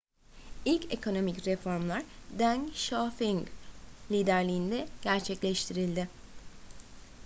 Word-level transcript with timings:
i̇lk 0.73 0.85
ekonomik 0.95 1.37
reformlar 1.47 2.03
deng 2.39 2.69
xiaoping 2.75 3.47
liderliğinde 4.11 4.87
gerçekleştirildi 5.01 6.07